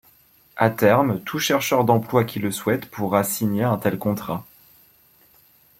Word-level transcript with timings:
À 0.57 0.71
terme, 0.71 1.19
tout 1.19 1.37
chercheur 1.37 1.83
d'emploi 1.85 2.23
qui 2.23 2.39
le 2.39 2.49
souhaite 2.51 2.87
pourra 2.89 3.23
signer 3.23 3.65
un 3.65 3.77
tel 3.77 3.99
contrat. 3.99 4.43